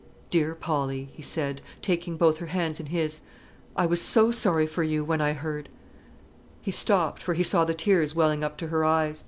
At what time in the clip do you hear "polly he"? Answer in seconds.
0.55-1.21